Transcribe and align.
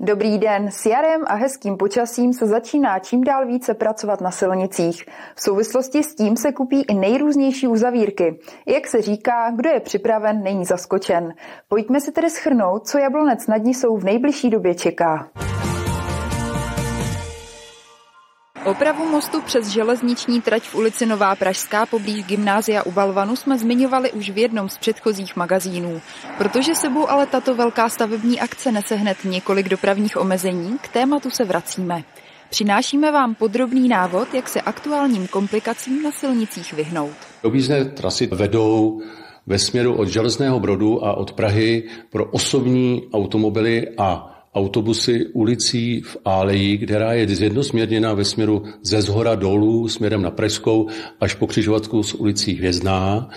Dobrý 0.00 0.38
den, 0.38 0.70
s 0.70 0.86
jarem 0.86 1.24
a 1.26 1.34
hezkým 1.34 1.76
počasím 1.76 2.32
se 2.32 2.46
začíná 2.46 2.98
čím 2.98 3.24
dál 3.24 3.46
více 3.46 3.74
pracovat 3.74 4.20
na 4.20 4.30
silnicích. 4.30 5.04
V 5.34 5.40
souvislosti 5.40 6.02
s 6.02 6.14
tím 6.14 6.36
se 6.36 6.52
kupí 6.52 6.82
i 6.82 6.94
nejrůznější 6.94 7.68
uzavírky. 7.68 8.38
Jak 8.66 8.86
se 8.86 9.02
říká, 9.02 9.50
kdo 9.50 9.70
je 9.70 9.80
připraven, 9.80 10.42
není 10.42 10.64
zaskočen. 10.64 11.34
Pojďme 11.68 12.00
si 12.00 12.12
tedy 12.12 12.30
schrnout, 12.30 12.88
co 12.88 12.98
jablonec 12.98 13.46
nad 13.46 13.56
ní 13.56 13.74
jsou 13.74 13.96
v 13.96 14.04
nejbližší 14.04 14.50
době 14.50 14.74
čeká. 14.74 15.28
Opravu 18.68 19.10
mostu 19.10 19.42
přes 19.42 19.68
železniční 19.68 20.40
trať 20.40 20.62
v 20.62 20.74
ulici 20.74 21.06
Nová 21.06 21.34
Pražská 21.34 21.86
poblíž 21.86 22.24
gymnázia 22.24 22.82
u 22.82 22.92
Balvanu 22.92 23.36
jsme 23.36 23.58
zmiňovali 23.58 24.12
už 24.12 24.30
v 24.30 24.38
jednom 24.38 24.68
z 24.68 24.78
předchozích 24.78 25.36
magazínů. 25.36 26.00
Protože 26.38 26.74
sebou 26.74 27.10
ale 27.10 27.26
tato 27.26 27.54
velká 27.54 27.88
stavební 27.88 28.40
akce 28.40 28.72
nese 28.72 28.94
hned 28.94 29.16
několik 29.24 29.68
dopravních 29.68 30.16
omezení, 30.16 30.78
k 30.82 30.88
tématu 30.88 31.30
se 31.30 31.44
vracíme. 31.44 32.02
Přinášíme 32.50 33.12
vám 33.12 33.34
podrobný 33.34 33.88
návod, 33.88 34.34
jak 34.34 34.48
se 34.48 34.60
aktuálním 34.60 35.26
komplikacím 35.26 36.02
na 36.02 36.10
silnicích 36.10 36.72
vyhnout. 36.72 37.14
Objízdné 37.42 37.84
trasy 37.84 38.26
vedou 38.26 39.02
ve 39.46 39.58
směru 39.58 39.94
od 39.94 40.08
Železného 40.08 40.60
Brodu 40.60 41.04
a 41.04 41.16
od 41.16 41.32
Prahy 41.32 41.88
pro 42.10 42.24
osobní 42.24 43.08
automobily 43.12 43.88
a 43.98 44.37
autobusy 44.58 45.26
ulicí 45.32 46.00
v 46.00 46.16
Áleji, 46.24 46.78
která 46.78 47.12
je 47.12 47.28
zjednosměrněna 47.28 48.14
ve 48.14 48.24
směru 48.24 48.64
ze 48.82 49.02
zhora 49.02 49.34
dolů 49.34 49.88
směrem 49.88 50.22
na 50.22 50.30
Pražskou 50.30 50.88
až 51.20 51.34
po 51.34 51.46
křižovatku 51.46 52.02
s 52.02 52.14
ulicí 52.14 52.54
Hvězdná. 52.54 53.30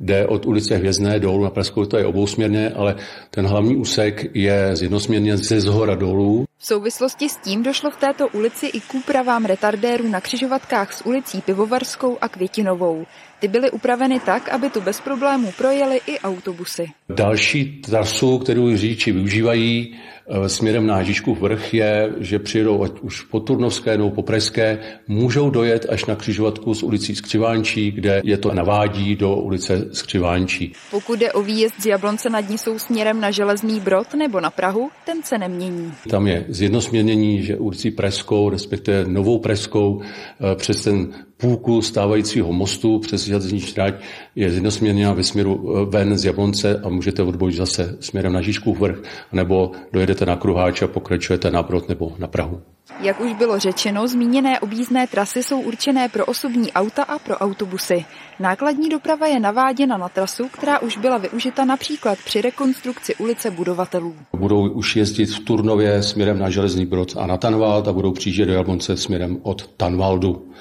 Jde 0.00 0.26
od 0.26 0.46
ulice 0.46 0.76
Hvězdné 0.76 1.20
dolů 1.20 1.44
na 1.44 1.50
Pražskou, 1.50 1.84
to 1.84 1.98
je 1.98 2.06
obousměrné, 2.06 2.70
ale 2.70 2.96
ten 3.30 3.46
hlavní 3.46 3.76
úsek 3.76 4.26
je 4.34 4.76
zjednosměrně 4.76 5.36
ze 5.36 5.60
zhora 5.60 5.94
dolů. 5.94 6.44
V 6.58 6.66
souvislosti 6.66 7.28
s 7.28 7.36
tím 7.36 7.62
došlo 7.62 7.90
v 7.90 7.96
této 7.96 8.28
ulici 8.28 8.66
i 8.66 8.80
k 8.80 8.94
úpravám 8.94 9.44
retardérů 9.44 10.08
na 10.08 10.20
křižovatkách 10.20 10.92
s 10.92 11.06
ulicí 11.06 11.40
Pivovarskou 11.40 12.18
a 12.20 12.28
Květinovou. 12.28 13.06
Ty 13.40 13.48
byly 13.48 13.70
upraveny 13.70 14.20
tak, 14.20 14.48
aby 14.48 14.70
tu 14.70 14.80
bez 14.80 15.00
problémů 15.00 15.52
projeli 15.58 16.00
i 16.06 16.18
autobusy. 16.18 16.86
Další 17.08 17.64
trasu, 17.64 18.38
kterou 18.38 18.76
řidiči 18.76 19.12
využívají, 19.12 19.96
Eh, 20.28 20.48
směrem 20.48 20.86
na 20.86 21.02
Žižkův 21.02 21.40
vrch 21.40 21.74
je, 21.74 22.12
že 22.20 22.38
přijedou 22.38 22.82
ať 22.82 22.92
už 23.00 23.22
po 23.22 23.40
Turnovské 23.40 23.96
nebo 23.96 24.10
po 24.10 24.22
Pražské, 24.22 24.78
můžou 25.08 25.50
dojet 25.50 25.86
až 25.88 26.04
na 26.04 26.16
křižovatku 26.16 26.74
s 26.74 26.82
ulicí 26.82 27.14
Skřivánčí, 27.16 27.90
kde 27.90 28.20
je 28.24 28.38
to 28.38 28.54
navádí 28.54 29.16
do 29.16 29.36
ulice 29.36 29.85
Skřivánčí. 29.92 30.72
Pokud 30.90 31.18
jde 31.18 31.32
o 31.32 31.42
výjezd 31.42 31.74
z 31.82 31.86
Jablonce 31.86 32.30
nad 32.30 32.48
Nisou 32.48 32.78
směrem 32.78 33.20
na 33.20 33.30
Železný 33.30 33.80
Brod 33.80 34.14
nebo 34.14 34.40
na 34.40 34.50
Prahu, 34.50 34.90
ten 35.04 35.22
se 35.22 35.38
nemění. 35.38 35.92
Tam 36.10 36.26
je 36.26 36.44
zjednosměrnění, 36.48 37.42
že 37.42 37.56
ulicí 37.56 37.90
Preskou, 37.90 38.50
respektive 38.50 39.04
Novou 39.04 39.38
Preskou, 39.38 40.00
eh, 40.02 40.56
přes 40.56 40.82
ten 40.82 41.14
půlku 41.36 41.82
stávajícího 41.82 42.52
mostu 42.52 42.98
přes 42.98 43.24
železniční 43.24 43.72
trať 43.72 43.94
je 44.36 44.50
zjednosměrněná 44.50 45.12
ve 45.12 45.24
směru 45.24 45.74
eh, 45.76 45.84
ven 45.84 46.18
z 46.18 46.24
Jablonce 46.24 46.80
a 46.84 46.88
můžete 46.88 47.22
odbojit 47.22 47.56
zase 47.56 47.96
směrem 48.00 48.32
na 48.32 48.40
Žižkův 48.40 48.80
vrch, 48.80 49.02
nebo 49.32 49.72
dojedete 49.92 50.26
na 50.26 50.36
Kruháč 50.36 50.82
a 50.82 50.86
pokračujete 50.86 51.50
na 51.50 51.62
Brod 51.62 51.88
nebo 51.88 52.12
na 52.18 52.26
Prahu. 52.26 52.62
Jak 53.00 53.20
už 53.20 53.32
bylo 53.32 53.58
řečeno, 53.58 54.08
zmíněné 54.08 54.60
objízdné 54.60 55.06
trasy 55.06 55.42
jsou 55.42 55.60
určené 55.60 56.08
pro 56.08 56.24
osobní 56.26 56.72
auta 56.72 57.02
a 57.02 57.18
pro 57.18 57.36
autobusy. 57.36 58.04
Nákladní 58.40 58.88
doprava 58.88 59.26
je 59.26 59.40
naváděna 59.40 59.96
na 59.96 60.08
trasu, 60.08 60.48
která 60.48 60.78
už 60.78 60.98
byla 60.98 61.18
využita 61.18 61.64
například 61.64 62.18
při 62.24 62.40
rekonstrukci 62.42 63.14
ulice 63.14 63.50
budovatelů. 63.50 64.14
Budou 64.36 64.70
už 64.70 64.96
jezdit 64.96 65.26
v 65.26 65.40
Turnově 65.40 66.02
směrem 66.02 66.38
na 66.38 66.50
Železný 66.50 66.86
Brod 66.86 67.16
a 67.16 67.26
na 67.26 67.36
Tanvald 67.36 67.88
a 67.88 67.92
budou 67.92 68.12
přijíždět 68.12 68.48
do 68.48 68.54
Jablonce 68.54 68.96
směrem 68.96 69.38
od 69.42 69.66
Tanvaldu 69.76 70.52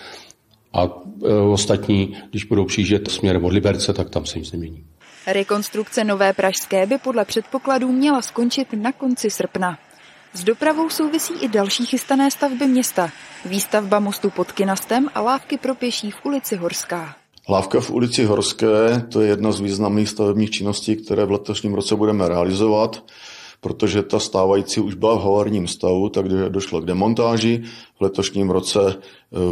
a 0.76 0.90
e, 1.26 1.34
ostatní, 1.34 2.18
když 2.30 2.44
budou 2.44 2.66
přijíždět 2.66 3.12
směrem 3.12 3.46
od 3.46 3.54
Liberce, 3.54 3.94
tak 3.94 4.10
tam 4.10 4.26
se 4.26 4.40
nic 4.40 4.52
nemění. 4.52 4.86
Rekonstrukce 5.28 6.04
Nové 6.04 6.34
Pražské 6.34 6.86
by 6.86 6.98
podle 6.98 7.26
předpokladů 7.26 7.92
měla 7.92 8.22
skončit 8.22 8.68
na 8.74 8.92
konci 8.92 9.30
srpna. 9.30 9.78
S 10.34 10.44
dopravou 10.44 10.90
souvisí 10.90 11.34
i 11.42 11.48
další 11.48 11.86
chystané 11.86 12.32
stavby 12.32 12.68
města. 12.68 13.10
Výstavba 13.46 14.00
mostu 14.00 14.30
pod 14.30 14.52
Kinastem 14.52 15.10
a 15.16 15.22
lávky 15.22 15.58
pro 15.58 15.76
pěší 15.76 16.12
v 16.12 16.26
ulici 16.26 16.56
Horská. 16.56 17.16
Lávka 17.50 17.80
v 17.80 17.92
ulici 17.92 18.26
Horské, 18.26 19.06
to 19.10 19.22
je 19.22 19.30
jedna 19.30 19.52
z 19.52 19.60
významných 19.60 20.10
stavebních 20.10 20.52
činností, 20.52 20.96
které 20.96 21.26
v 21.26 21.32
letošním 21.32 21.74
roce 21.74 21.96
budeme 21.96 22.28
realizovat 22.28 23.04
protože 23.66 24.04
ta 24.04 24.20
stávající 24.20 24.82
už 24.82 24.94
byla 24.94 25.16
v 25.16 25.24
havarním 25.24 25.68
stavu, 25.68 26.10
takže 26.10 26.50
došlo 26.50 26.82
k 26.82 26.86
demontáži. 26.86 27.64
V 27.98 28.02
letošním 28.02 28.50
roce 28.50 28.80
e, 28.90 28.96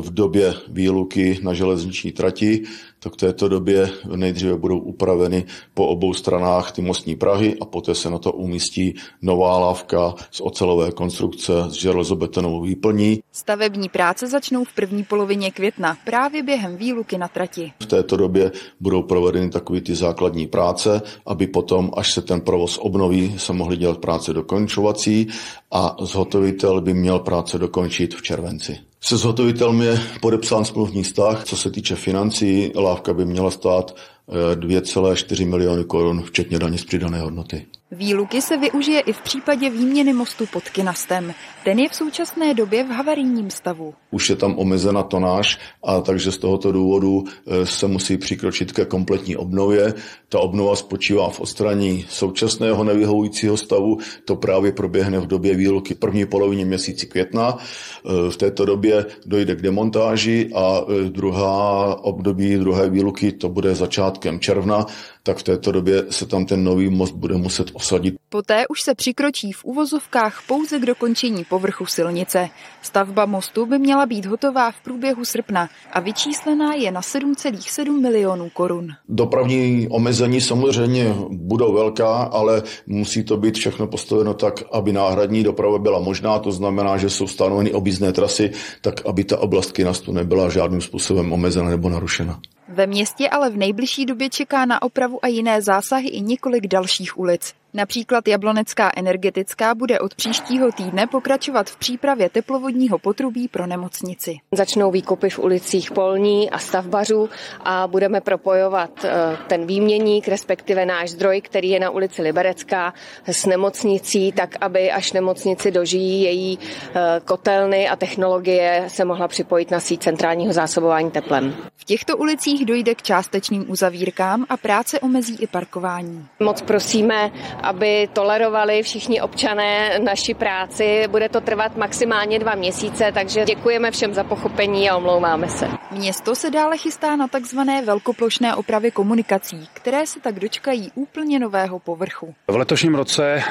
v 0.02 0.14
době 0.14 0.54
výluky 0.68 1.40
na 1.42 1.54
železniční 1.54 2.12
trati, 2.12 2.64
tak 3.00 3.14
v 3.14 3.18
této 3.18 3.48
době 3.48 3.90
nejdříve 4.16 4.58
budou 4.58 4.80
upraveny 4.80 5.46
po 5.74 5.88
obou 5.88 6.14
stranách 6.14 6.72
ty 6.72 6.82
mostní 6.82 7.16
Prahy 7.16 7.56
a 7.62 7.66
poté 7.66 7.96
se 7.96 8.10
na 8.10 8.18
to 8.18 8.32
umístí 8.32 8.96
nová 9.22 9.60
lávka 9.60 10.14
z 10.32 10.42
ocelové 10.42 10.92
konstrukce 10.92 11.54
s 11.68 11.74
železobetonovou 11.74 12.62
výplní. 12.62 13.20
Stavební 13.32 13.90
práce 13.90 14.28
začnou 14.28 14.64
v 14.64 14.74
první 14.74 15.04
polovině 15.04 15.52
května, 15.52 15.98
právě 16.06 16.44
během 16.44 16.78
výluky 16.78 17.18
na 17.18 17.28
trati. 17.28 17.72
V 17.80 17.86
této 17.86 18.18
době 18.18 18.52
budou 18.80 19.04
provedeny 19.04 19.50
takové 19.50 19.82
ty 19.82 19.96
základní 19.96 20.48
práce, 20.48 21.02
aby 21.26 21.48
potom, 21.48 21.92
až 21.98 22.14
se 22.14 22.22
ten 22.22 22.42
provoz 22.42 22.78
obnoví, 22.78 23.36
se 23.38 23.54
mohly 23.54 23.78
dělat 23.78 23.98
práce 24.04 24.34
dokončovací 24.34 25.28
a 25.72 25.96
zhotovitel 26.02 26.82
by 26.82 26.94
měl 26.94 27.20
práce 27.20 27.58
dokončit 27.58 28.16
v 28.16 28.22
červenci. 28.22 28.78
Se 29.02 29.18
zhotovitelem 29.18 29.82
je 29.82 30.02
podepsán 30.22 30.66
smluvní 30.66 31.04
vztah. 31.04 31.44
Co 31.44 31.58
se 31.58 31.72
týče 31.72 31.96
financí, 31.96 32.72
lávka 32.76 33.14
by 33.14 33.26
měla 33.26 33.52
stát 33.52 33.96
2,4 34.28 35.48
miliony 35.50 35.84
korun, 35.84 36.24
včetně 36.24 36.60
daně 36.60 36.78
z 36.78 36.86
přidané 36.86 37.20
hodnoty. 37.20 37.66
Výluky 37.94 38.42
se 38.42 38.58
využije 38.58 39.00
i 39.00 39.14
v 39.14 39.22
případě 39.22 39.70
výměny 39.70 40.14
mostu 40.14 40.46
pod 40.46 40.70
Kinastem. 40.70 41.34
Ten 41.64 41.80
je 41.80 41.90
v 41.90 41.96
současné 41.96 42.54
době 42.54 42.84
v 42.84 42.88
havarijním 42.88 43.50
stavu. 43.50 43.94
Už 44.12 44.30
je 44.30 44.36
tam 44.36 44.60
omezena 44.60 45.04
tonáž 45.04 45.60
a 45.84 46.02
takže 46.02 46.32
z 46.32 46.38
tohoto 46.38 46.72
důvodu 46.72 47.24
e, 47.48 47.66
se 47.66 47.88
musí 47.88 48.18
přikročit 48.18 48.72
ke 48.72 48.86
kompletní 48.86 49.38
obnově. 49.38 49.94
Ta 50.30 50.40
obnova 50.40 50.76
spočívá 50.76 51.30
v 51.30 51.40
odstranění 51.40 52.06
současného 52.10 52.84
nevyhovujícího 52.84 53.58
stavu. 53.58 53.98
To 54.26 54.36
právě 54.36 54.72
proběhne 54.72 55.20
v 55.20 55.28
době 55.28 55.56
výluky 55.56 55.96
první 55.96 56.26
polovině 56.26 56.66
měsíci 56.66 57.06
května. 57.06 57.58
E, 57.58 58.32
v 58.32 58.38
této 58.38 58.66
době 58.66 59.06
dojde 59.26 59.56
k 59.56 59.62
demontáži 59.62 60.50
a 60.56 60.82
e, 60.82 61.10
druhá 61.10 61.96
období 62.04 62.56
druhé 62.56 62.90
výluky 62.90 63.32
to 63.32 63.50
bude 63.50 63.76
začát 63.76 64.14
začátkem 64.14 64.40
června, 64.40 64.86
tak 65.24 65.38
v 65.38 65.44
této 65.44 65.72
době 65.72 66.06
se 66.10 66.26
tam 66.26 66.46
ten 66.46 66.64
nový 66.64 66.90
most 66.90 67.16
bude 67.16 67.36
muset 67.36 67.68
osadit. 67.74 68.16
Poté 68.30 68.68
už 68.68 68.82
se 68.82 68.96
přikročí 68.96 69.52
v 69.52 69.66
uvozovkách 69.66 70.42
pouze 70.48 70.80
k 70.80 70.86
dokončení 70.86 71.46
povrchu 71.50 71.86
silnice. 71.86 72.50
Stavba 72.82 73.26
mostu 73.26 73.66
by 73.66 73.80
měla 73.80 74.06
být 74.06 74.26
hotová 74.26 74.72
v 74.72 74.82
průběhu 74.84 75.26
srpna 75.26 75.70
a 75.92 76.00
vyčíslená 76.00 76.74
je 76.74 76.92
na 76.92 77.02
7,7 77.02 78.02
milionů 78.02 78.50
korun. 78.50 78.88
Dopravní 79.10 79.88
omezení 79.90 80.42
samozřejmě 80.42 81.16
budou 81.30 81.74
velká, 81.74 82.16
ale 82.16 82.64
musí 82.88 83.24
to 83.24 83.38
být 83.38 83.56
všechno 83.56 83.88
postaveno 83.88 84.34
tak, 84.34 84.64
aby 84.72 84.94
náhradní 84.94 85.44
doprava 85.44 85.80
byla 85.80 86.00
možná. 86.00 86.40
To 86.40 86.52
znamená, 86.52 86.98
že 86.98 87.10
jsou 87.10 87.28
stanoveny 87.28 87.72
objízdné 87.72 88.14
trasy, 88.14 88.52
tak 88.82 89.06
aby 89.06 89.24
ta 89.24 89.40
oblast 89.40 89.72
Kinastu 89.72 90.12
nebyla 90.12 90.50
žádným 90.50 90.82
způsobem 90.82 91.34
omezena 91.34 91.70
nebo 91.70 91.90
narušena. 91.90 92.40
Ve 92.68 92.88
městě 92.88 93.30
ale 93.30 93.50
v 93.50 93.58
nejbližší 93.58 94.06
době 94.06 94.30
čeká 94.30 94.66
na 94.66 94.82
opravu 94.82 95.26
a 95.26 95.28
jiné 95.28 95.62
zásahy 95.62 96.08
i 96.08 96.22
několik 96.22 96.68
dalších 96.68 97.20
ulic. 97.20 97.54
Například 97.76 98.28
Jablonecká 98.28 98.92
energetická 98.96 99.76
bude 99.76 100.00
od 100.00 100.16
příštího 100.16 100.72
týdne 100.72 101.08
pokračovat 101.08 101.70
v 101.70 101.76
přípravě 101.78 102.30
teplovodního 102.30 103.00
potrubí 103.00 103.48
pro 103.48 103.68
nemocnici. 103.68 104.38
Začnou 104.52 104.92
výkopy 104.92 105.30
v 105.30 105.40
ulicích 105.40 105.92
Polní 105.92 106.50
a 106.50 106.60
Stavbařů 106.60 107.30
a 107.60 107.88
budeme 107.88 108.22
propojovat 108.22 109.06
eh, 109.06 109.38
ten 109.48 109.66
výměník, 109.66 110.28
respektive 110.28 110.86
náš 110.86 111.10
zdroj, 111.10 111.42
který 111.42 111.70
je 111.70 111.80
na 111.80 111.90
ulici 111.90 112.22
Liberecká 112.22 112.94
s 113.26 113.46
nemocnicí, 113.46 114.32
tak 114.32 114.56
aby 114.62 114.92
až 114.92 115.14
nemocnici 115.14 115.72
dožijí 115.72 116.22
její 116.22 116.60
eh, 116.60 117.22
kotelny 117.26 117.90
a 117.90 117.96
technologie 117.96 118.84
se 118.88 119.06
mohla 119.06 119.28
připojit 119.28 119.72
na 119.72 119.80
síť 119.80 120.04
centrálního 120.04 120.54
zásobování 120.54 121.12
teplem. 121.12 121.56
V 121.76 121.86
těchto 121.86 122.18
ulicích 122.18 122.66
dojde 122.66 122.96
k 122.96 123.02
částečným 123.02 123.72
uzavírkám 123.72 124.46
a 124.50 124.58
práce 124.58 125.00
omezí 125.00 125.38
i 125.40 125.48
parkování. 125.48 126.26
Moc 126.40 126.62
prosíme, 126.62 127.32
aby 127.64 128.08
tolerovali 128.14 128.84
všichni 128.84 129.22
občané 129.22 130.00
naši 130.00 130.34
práci. 130.34 131.08
Bude 131.08 131.30
to 131.30 131.42
trvat 131.42 131.78
maximálně 131.78 132.40
dva 132.40 132.56
měsíce, 132.56 133.12
takže 133.14 133.46
děkujeme 133.46 133.92
všem 133.92 134.14
za 134.14 134.24
pochopení 134.24 134.90
a 134.90 134.98
omlouváme 134.98 135.50
se. 135.50 135.68
Město 135.92 136.36
se 136.36 136.52
dále 136.52 136.78
chystá 136.78 137.16
na 137.16 137.28
takzvané 137.28 137.82
velkoplošné 137.82 138.56
opravy 138.56 138.92
komunikací, 138.92 139.68
které 139.74 140.08
se 140.08 140.20
tak 140.20 140.40
dočkají 140.40 140.92
úplně 140.96 141.40
nového 141.40 141.80
povrchu. 141.80 142.34
V 142.48 142.56
letošním 142.56 142.96
roce 142.96 143.44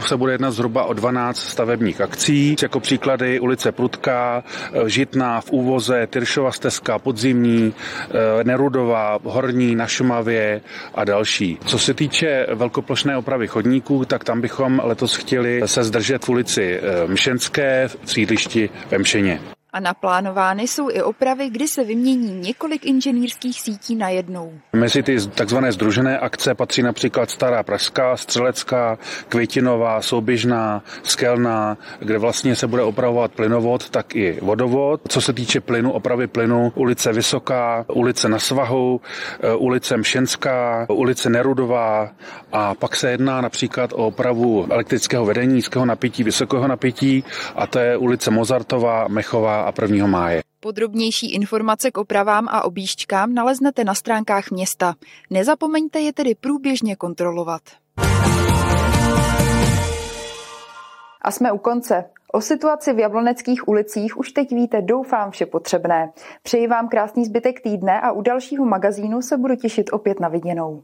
se 0.00 0.16
bude 0.16 0.32
jednat 0.32 0.50
zhruba 0.50 0.84
o 0.84 0.92
12 0.92 1.38
stavebních 1.38 2.00
akcí, 2.00 2.56
jako 2.62 2.80
příklady 2.80 3.40
ulice 3.40 3.72
Prudka, 3.72 4.44
Žitná 4.86 5.40
v 5.40 5.50
Úvoze, 5.50 6.06
Tyršova 6.06 6.52
stezka, 6.52 6.98
Podzimní, 6.98 7.74
eh, 7.74 8.44
Nerudová, 8.44 9.18
Horní 9.24 9.74
na 9.74 9.86
Šumavě 9.86 10.60
a 10.94 11.04
další. 11.04 11.58
Co 11.66 11.78
se 11.78 11.94
týče 11.94 12.46
velkoplošné 12.54 13.16
opravy 13.16 13.48
chodníků, 13.54 14.04
tak 14.04 14.24
tam 14.24 14.40
bychom 14.40 14.80
letos 14.84 15.16
chtěli 15.16 15.62
se 15.66 15.84
zdržet 15.84 16.24
v 16.24 16.28
ulici 16.28 16.80
eh, 16.82 17.06
Mšenské 17.06 17.88
v 17.88 18.10
sídlišti 18.12 18.70
ve 18.90 18.98
Mšeně. 18.98 19.53
A 19.74 19.80
naplánovány 19.80 20.68
jsou 20.68 20.90
i 20.90 21.02
opravy, 21.02 21.50
kdy 21.50 21.68
se 21.68 21.84
vymění 21.84 22.40
několik 22.40 22.86
inženýrských 22.86 23.60
sítí 23.60 23.96
na 23.96 24.08
jednou. 24.08 24.52
Mezi 24.72 25.02
ty 25.02 25.16
takzvané 25.34 25.72
združené 25.72 26.18
akce 26.18 26.54
patří 26.54 26.82
například 26.82 27.30
Stará 27.30 27.62
Pražská, 27.62 28.16
Střelecká, 28.16 28.98
Květinová, 29.28 30.02
Souběžná, 30.02 30.82
Skelná, 31.02 31.78
kde 31.98 32.18
vlastně 32.18 32.56
se 32.56 32.66
bude 32.66 32.82
opravovat 32.82 33.32
plynovod, 33.32 33.90
tak 33.90 34.16
i 34.16 34.38
vodovod. 34.42 35.00
Co 35.08 35.20
se 35.20 35.32
týče 35.32 35.60
plynu, 35.60 35.92
opravy 35.92 36.26
plynu, 36.26 36.72
ulice 36.74 37.12
Vysoká, 37.12 37.84
ulice 37.92 38.28
na 38.28 38.38
Svahu, 38.38 39.00
eh, 39.40 39.54
ulice 39.54 39.96
Mšenská, 39.96 40.86
ulice 40.90 41.30
Nerudová 41.30 42.10
a 42.52 42.74
pak 42.74 42.96
se 42.96 43.10
jedná 43.10 43.40
například 43.40 43.92
o 43.92 43.96
opravu 43.96 44.66
elektrického 44.70 45.26
vedení 45.26 45.54
nízkého 45.54 45.84
napětí, 45.84 46.22
vysokého 46.24 46.68
napětí 46.68 47.24
a 47.56 47.66
to 47.66 47.78
je 47.78 47.96
ulice 47.96 48.30
Mozartová, 48.30 49.08
Mechová 49.08 49.63
a 49.64 49.72
1. 49.82 50.06
máje. 50.06 50.42
Podrobnější 50.60 51.34
informace 51.34 51.90
k 51.90 51.98
opravám 51.98 52.48
a 52.48 52.64
objížďkám 52.64 53.34
naleznete 53.34 53.84
na 53.84 53.94
stránkách 53.94 54.50
města. 54.50 54.94
Nezapomeňte 55.30 56.00
je 56.00 56.12
tedy 56.12 56.34
průběžně 56.34 56.96
kontrolovat. 56.96 57.62
A 61.22 61.30
jsme 61.30 61.52
u 61.52 61.58
konce. 61.58 62.04
O 62.32 62.40
situaci 62.40 62.92
v 62.92 62.98
jabloneckých 62.98 63.68
ulicích 63.68 64.18
už 64.18 64.32
teď 64.32 64.52
víte, 64.52 64.82
doufám, 64.82 65.30
vše 65.30 65.46
potřebné. 65.46 66.12
Přeji 66.42 66.66
vám 66.66 66.88
krásný 66.88 67.24
zbytek 67.24 67.60
týdne 67.60 68.00
a 68.00 68.12
u 68.12 68.22
dalšího 68.22 68.64
magazínu 68.64 69.22
se 69.22 69.36
budu 69.36 69.56
těšit 69.56 69.92
opět 69.92 70.20
na 70.20 70.28
viděnou. 70.28 70.82